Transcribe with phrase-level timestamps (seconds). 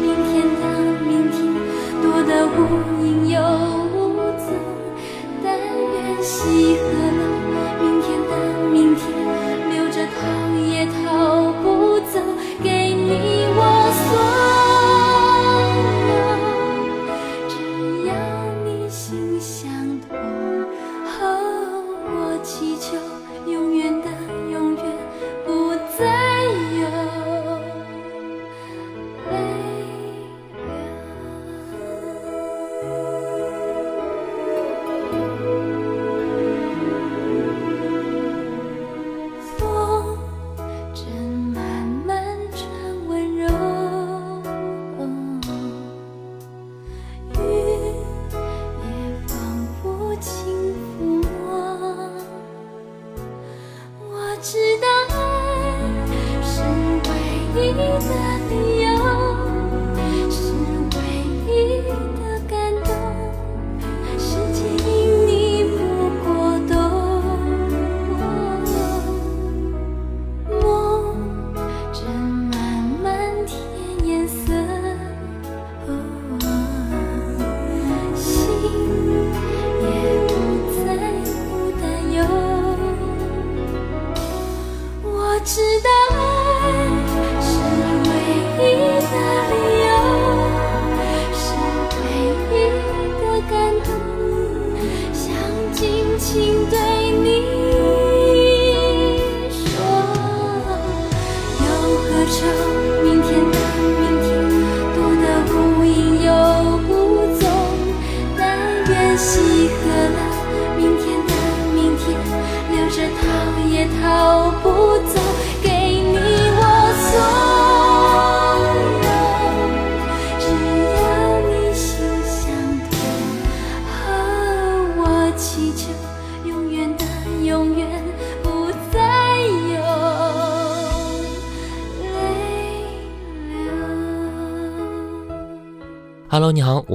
[0.00, 0.62] 明天的
[1.04, 1.36] 明天，
[2.00, 3.34] 多得无影又
[3.92, 3.98] 无
[4.38, 4.46] 踪，
[5.42, 7.17] 但愿西河。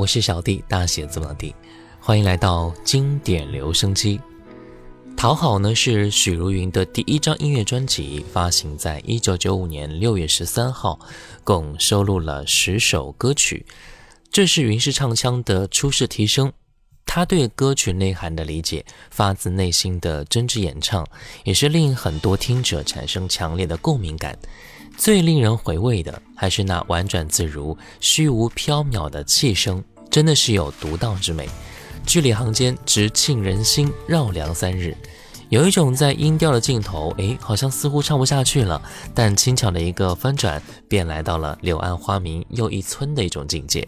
[0.04, 1.56] 我是小弟，大写字母的弟，
[1.98, 4.20] 欢迎来到经典留声机。
[5.16, 11.00] 讨好呢是许茹芸的第一张音乐专辑，发行在一九九五年六月十三号，
[11.46, 13.66] 共收录了十首歌曲。
[14.30, 16.52] 这是云氏唱腔的初试提升，
[17.06, 21.08] 他对歌曲内涵的理解，发自内心的真挚演唱，
[21.46, 24.38] 也是令很多听者产生强烈的共鸣感。
[24.98, 29.84] 最令人回味的，还是那婉转自如、虚无缥缈的气声，
[30.14, 31.50] 真的是有独到之美。
[32.06, 34.96] 句里行间直沁人心，绕梁三日。
[35.50, 38.80] 有一种在音调的尽头，诶，好像似乎唱不下去了，
[39.16, 43.88] 但轻巧的一个翻转，便来到了柳暗花明又一村的一种境界。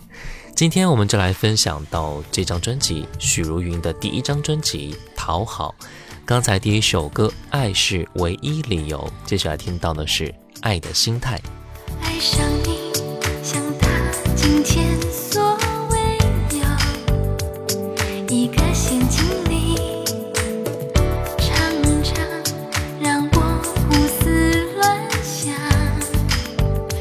[0.56, 5.76] 今天我们就来分享到这张专辑，许茹芸的第一张专辑《讨好》。
[6.26, 8.98] 刚才第一首歌《爱是唯一理由》，
[9.30, 10.30] 接下来听到的是
[10.62, 11.38] 《爱的心态》。
[12.02, 12.80] 爱上你，
[13.44, 13.88] 像他
[14.36, 15.45] 今天所，
[18.38, 19.78] 一个陷阱里，
[21.40, 21.56] 常
[22.04, 22.18] 常
[23.00, 23.40] 让我
[23.88, 25.56] 胡思乱想，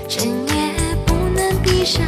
[0.08, 2.06] 整夜不能闭上。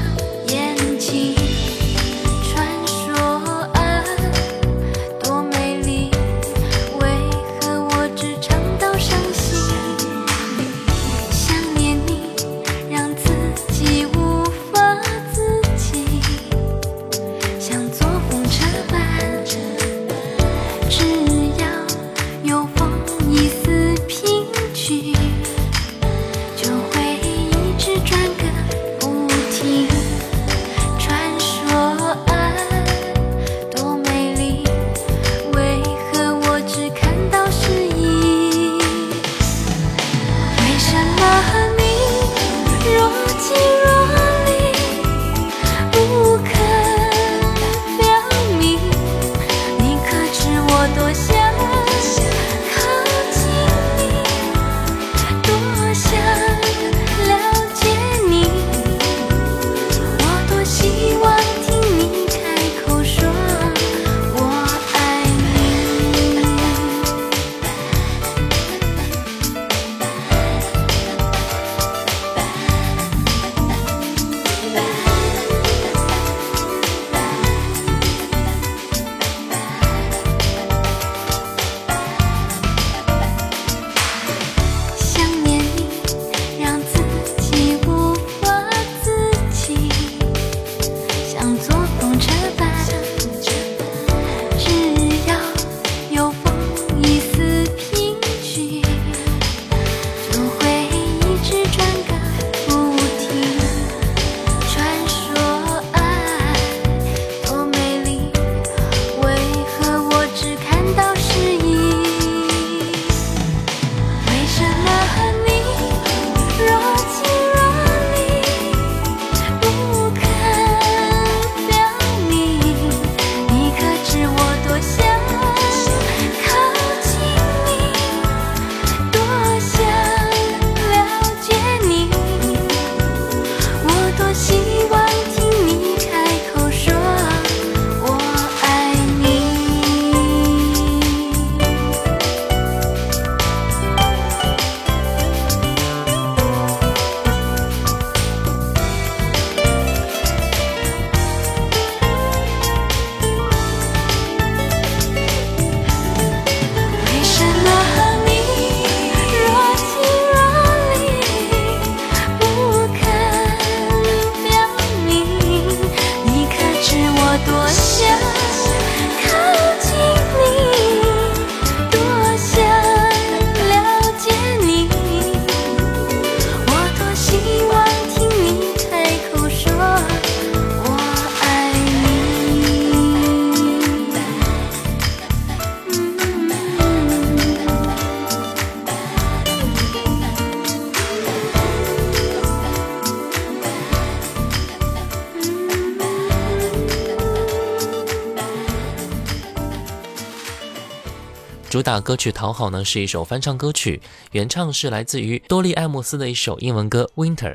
[201.77, 204.01] 主打歌曲《讨好》呢是一首翻唱歌曲，
[204.33, 207.53] 原唱是来自于多利·艾默斯的一首英文歌《Winter》。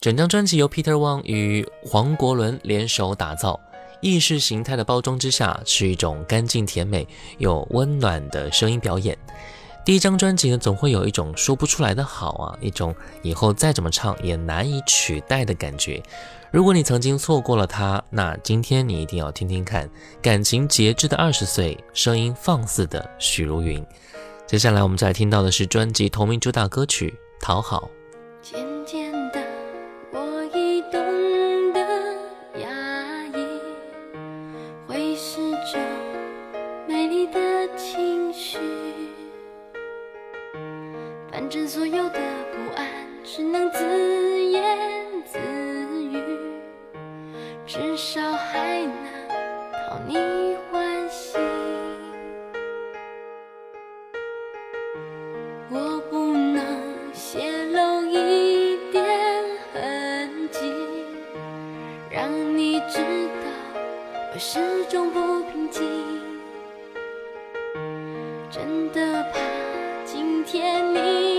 [0.00, 3.60] 整张专辑由 Peter Wang 与黄国伦联手打造，
[4.00, 9.14] 意识形态的包装之下是一种干净甜美又温暖的声音表演。
[9.84, 16.02] 第一张专辑呢，总会有一种说不出来的好啊，一种以后再怎么唱也难以取代的感觉。
[16.52, 19.88] 如果你曾经错过了他，那今天你一定要听听看，
[20.20, 23.86] 感情节制的二十岁，声音放肆的许茹芸。
[24.46, 27.14] 接下来我们再听到的是专辑同名主打歌曲
[27.44, 27.88] 《讨好》。
[68.50, 69.38] 真的怕
[70.04, 71.29] 今天你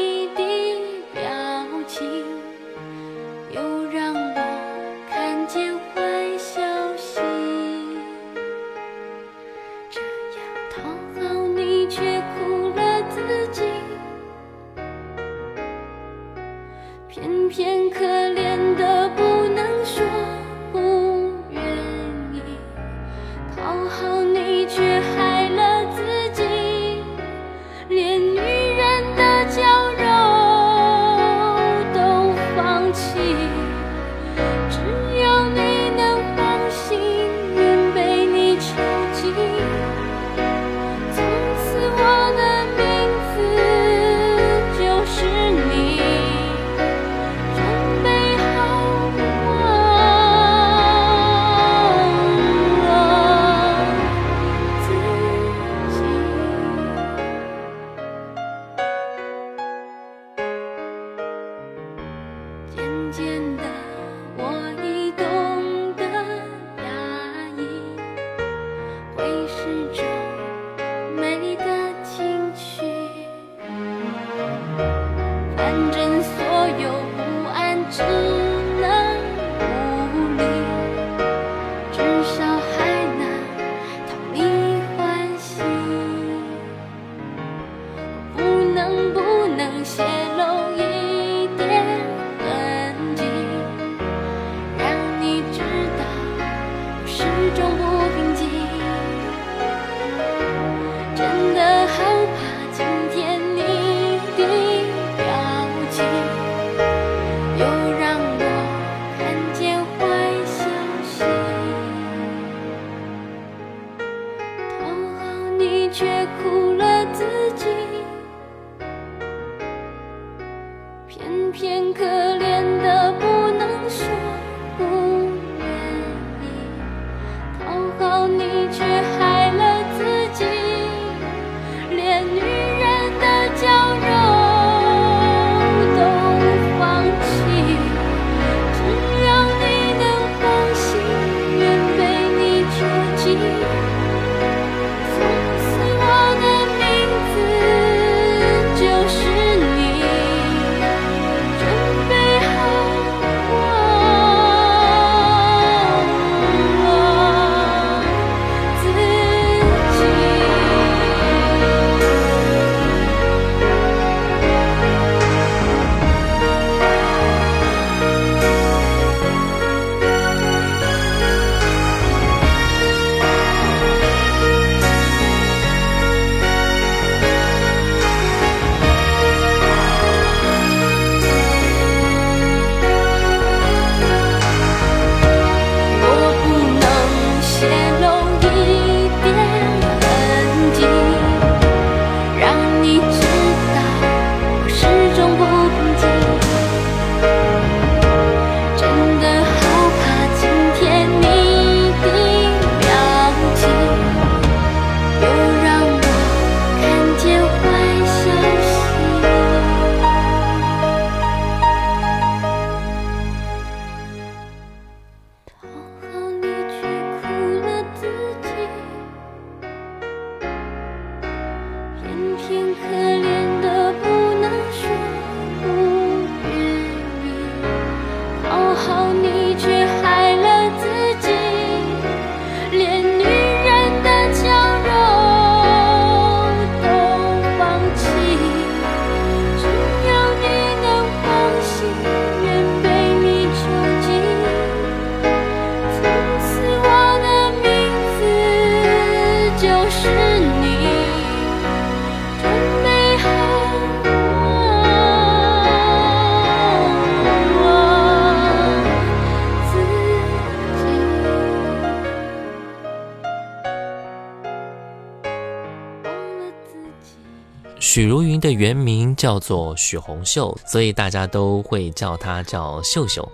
[268.41, 273.31] 的原名叫做许红秀，所以大家都会叫她叫秀秀。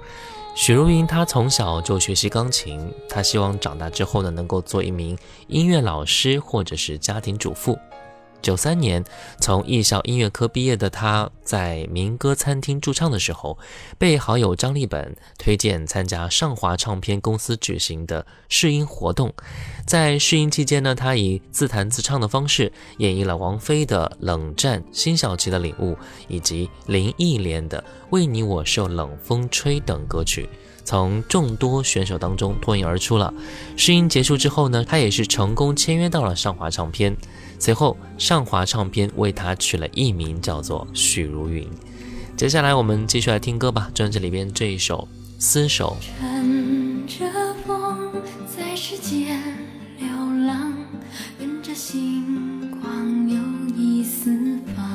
[0.53, 7.79] 许茹芸她从小就学习钢琴，她希望长大之后呢，能够做一名音乐老师或者是家庭主妇。
[8.41, 9.03] 九三年
[9.41, 13.57] 从艺校音乐科毕业的他，在民歌餐厅驻唱的时候，
[13.97, 19.33] 被好友张立本推荐参加上华唱片公司举行的试音活动。
[19.85, 25.93] 在试音期间呢，他以自弹自唱的方式演绎了王菲的《冷战》、辛晓琪的《领悟》
[26.29, 30.49] 以及林忆莲的《为你我受冷风吹》等歌曲。
[30.85, 33.33] 从众多选手当中脱颖而出了。
[33.75, 37.13] 试音结束之后呢，他也是成功签约到了上华唱片。
[37.59, 41.69] 随后，上华唱片为他取了艺名，叫做许茹芸。
[42.35, 45.07] 接下来我们继续来听歌吧，专辑里边这一首
[45.43, 45.97] 《厮守》。
[46.21, 48.11] 乘着风
[48.45, 49.41] 在世间
[49.99, 50.07] 流
[50.45, 50.73] 浪，
[51.39, 53.39] 跟着星光游
[53.75, 54.85] 弋四方。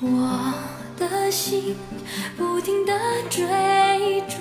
[0.00, 0.54] 我
[0.98, 1.74] 的心。
[2.36, 2.92] 不停地
[3.28, 3.42] 追
[4.28, 4.36] 逐，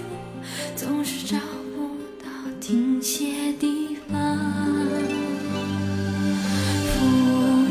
[0.75, 1.37] 总是找
[1.75, 5.22] 不到停歇地方。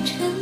[0.04, 0.41] 尘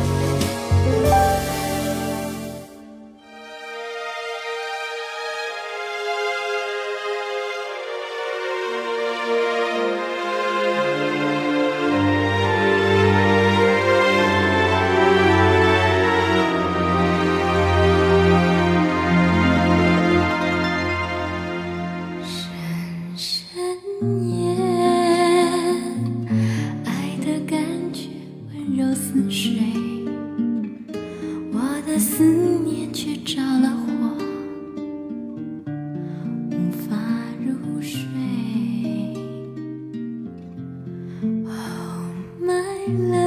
[42.87, 43.20] love.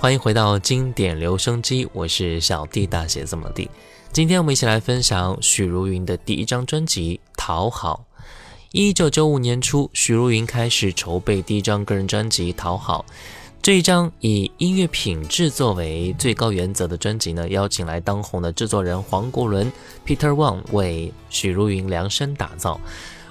[0.00, 3.68] 欢迎回到经典留声机，我是小弟大写字母弟。
[4.12, 8.06] 今天我们一起来分享许茹芸的第一张专辑《讨好》。
[8.70, 13.04] 一九九五年初，许茹芸开始筹备第一张个人专辑《讨好》。
[13.60, 19.70] 这一张以音乐品质作为最高原则的专辑呢，邀请来当红的制作人黄国伦
[20.06, 22.80] （Peter Wang） 为许茹芸量身打造。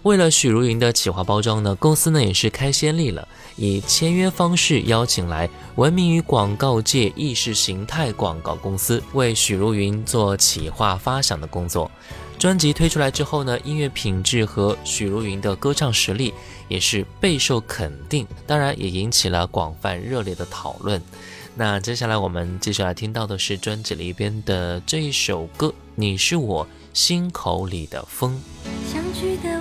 [0.07, 11.91] 为了许茹芸的企划包装呢，公司呢也是开先例了，以签约方式邀请来闻名于广告界意识形态广告公司为许茹芸做企划发想的工作。
[12.39, 16.33] 专辑推出来之后呢，音乐品质和许茹芸的歌唱实力
[16.69, 21.01] 也是备受肯定，当然也引起了广泛热烈的讨论。
[21.53, 28.41] 那接下来我们继续来听到的是专辑里边的这一首歌，《你是我心口里的风》。
[28.93, 29.56] 相聚的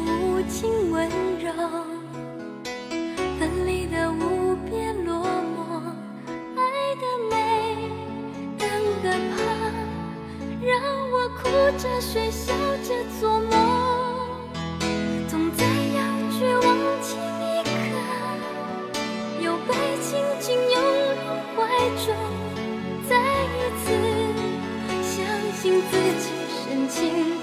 [11.66, 13.50] 哭着睡，笑着做梦，
[15.26, 15.98] 总在要
[16.30, 16.66] 绝望
[17.02, 17.74] 前一刻
[19.40, 21.24] 又被紧紧拥入
[21.56, 21.58] 怀
[22.06, 22.14] 中，
[23.08, 23.10] 再
[23.50, 23.84] 一次
[25.02, 25.26] 相
[25.60, 26.30] 信自己
[26.62, 27.35] 深情。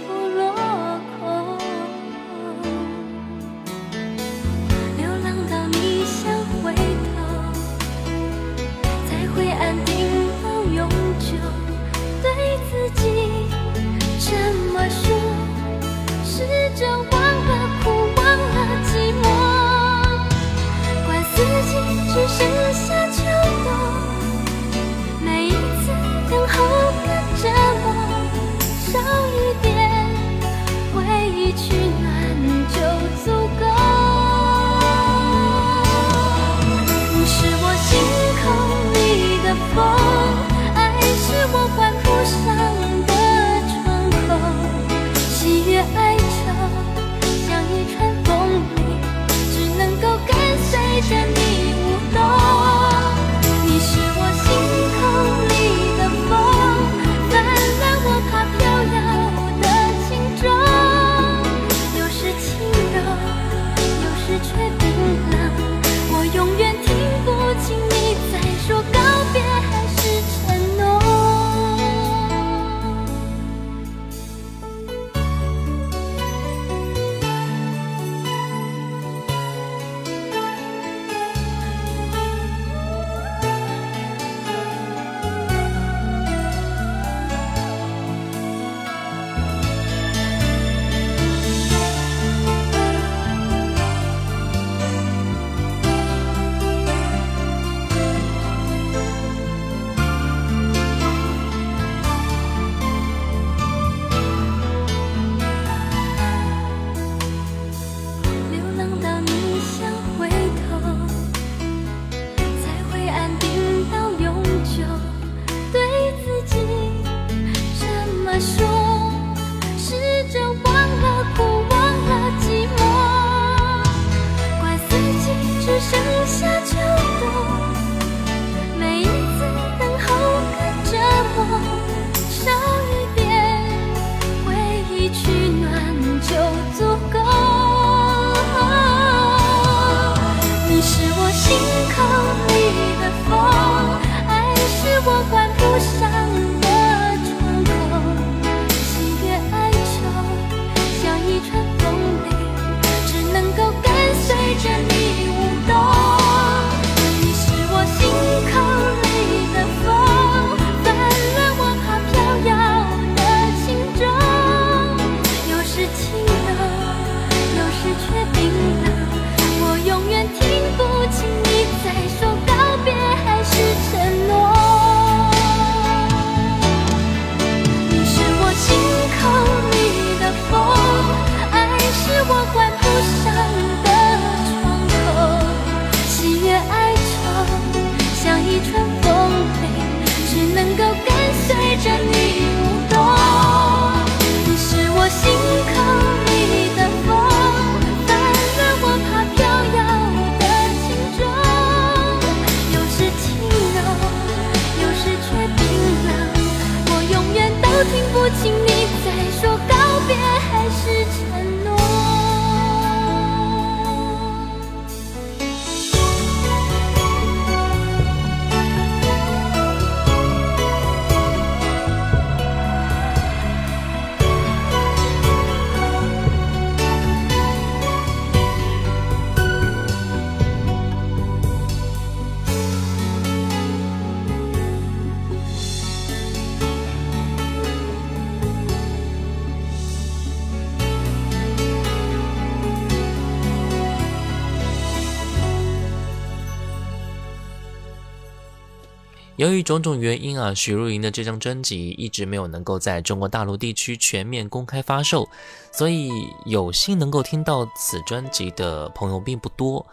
[249.43, 255.27] 由于种种原因啊许茹芸的这张专辑一直没有能够在中国大陆地区全面公开发售
[255.69, 259.85] 所以有幸能够听到此专辑的朋友并不多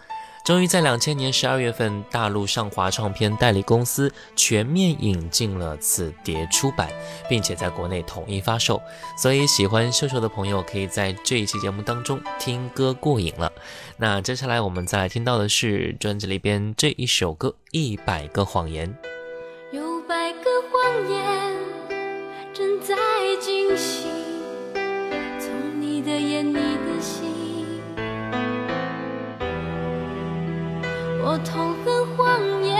[0.44, 6.88] 终于在两千年十二月份大陆上华唱片代理公司全面引进了此碟出版
[7.28, 8.80] 并且在国内统一发售。
[9.18, 13.52] 所以喜欢秀秀的朋友可以在这一期节目当中听歌过瘾了。
[13.98, 19.19] 那接下来我们再来听到的是专辑里边这一首歌一百个谎言。
[20.70, 21.20] 谎言
[22.52, 22.94] 正在
[23.40, 24.08] 进行，
[25.38, 27.26] 从你的眼，你的心。
[31.22, 32.78] 我痛恨谎言，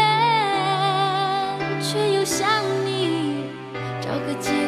[1.80, 2.48] 却又想
[2.84, 3.44] 你，
[4.00, 4.59] 找个。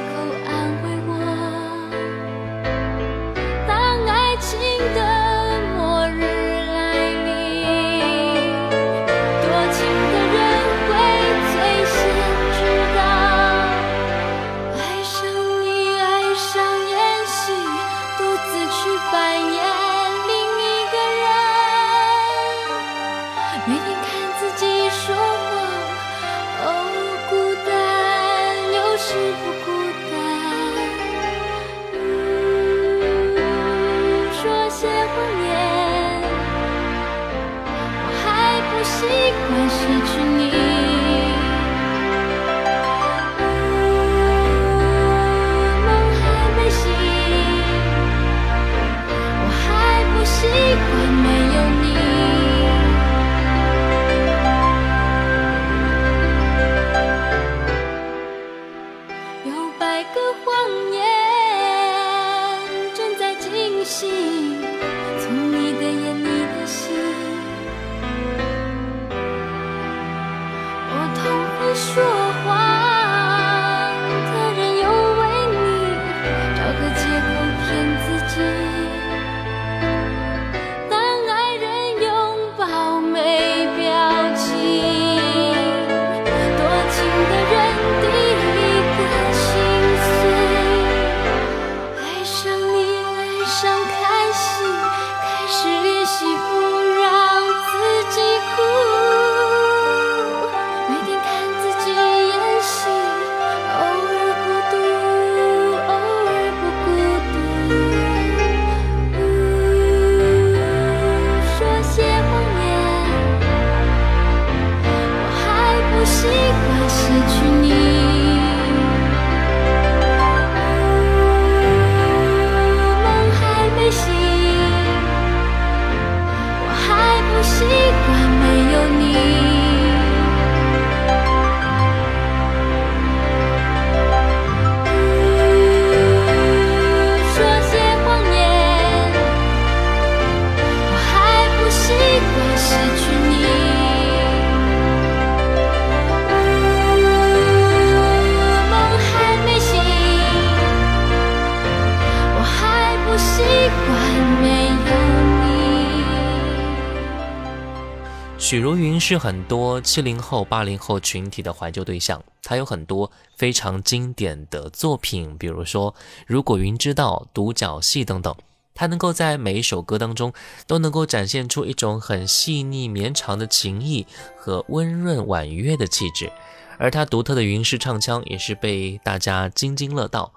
[158.53, 165.91] 许茹芸是很多七零后、八零后群体的怀旧对象，她有很多非常经典的作品，比如说
[166.27, 168.37] 《如果云知道》《独角戏》等等。
[168.75, 170.35] 她能够在每一首歌当中
[170.67, 176.31] 都能够展现出一种很细腻绵长的情意和温润婉约的气质，
[176.77, 180.31] 而她独特的云式唱腔也是被大家津津乐道。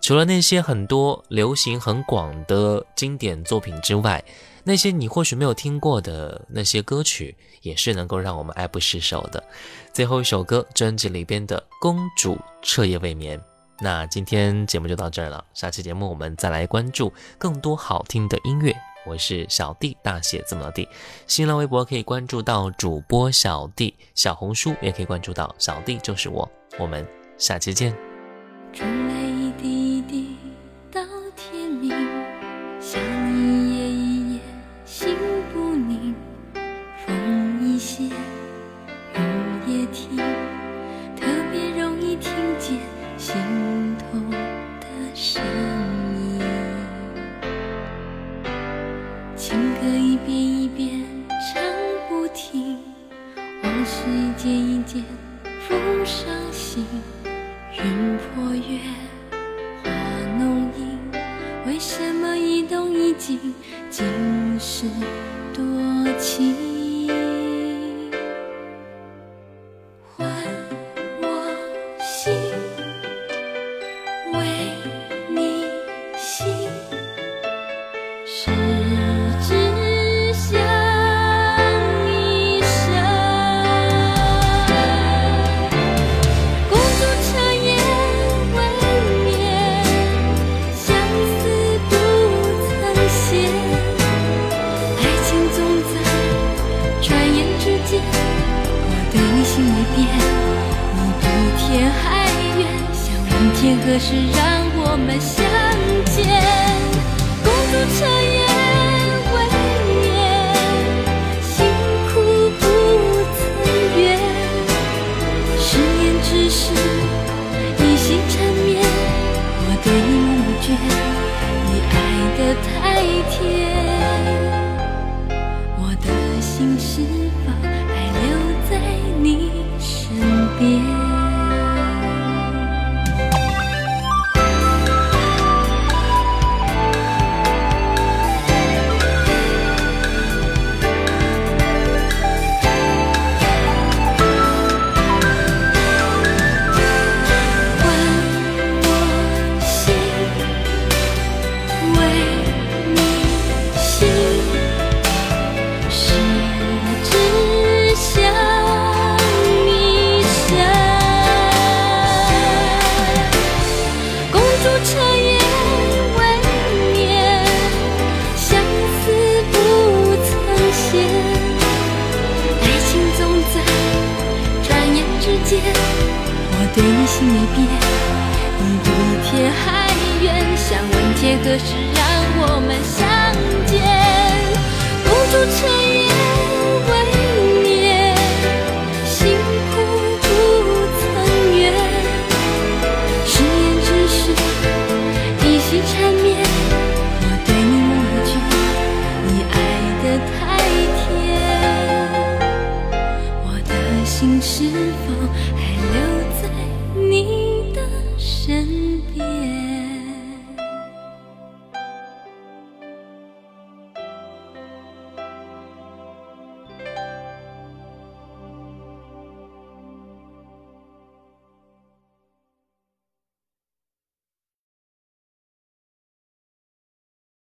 [0.00, 4.24] 除了那些很多流行很广的经典作品之外，
[4.64, 9.42] 那些你或许没有听过的那些歌曲，也是能够让我们爱不释手的。
[9.92, 13.38] 最后一首歌，专辑里边的《公主彻夜未眠》。
[13.82, 18.74] 那今天节目就到这儿了，下期节目我们再来关注更多好听的音乐。
[19.06, 20.86] 我是小弟，大写字母的弟。
[21.26, 26.46] 新浪微博可以关注到主播小弟，小红书也可以关注到小弟就是我。
[26.78, 27.06] 我们
[27.38, 29.09] 下期见。
[103.90, 105.44] 何时让我们相
[106.04, 106.22] 见？
[107.42, 108.06] 公主彻